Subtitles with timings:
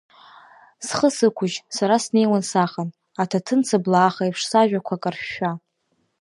[0.85, 2.89] Схы сықәыжь, сара снеиуан сахан,
[3.21, 5.51] аҭаҭын цыблаахеиԥш сажәақәа каршәшәа.